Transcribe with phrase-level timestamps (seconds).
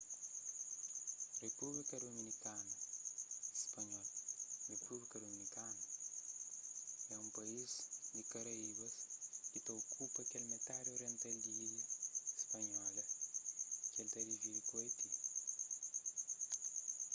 [1.45, 2.71] repúblika dominikana
[3.63, 4.07] spanhol:
[4.71, 5.81] repúblika dominikana
[7.13, 7.69] é un país
[8.13, 8.93] di karaíbas
[9.49, 13.03] ki ta okupa kel metadi oriental di ilha di hispaniola
[13.91, 15.09] ki el ta dividi ku haiti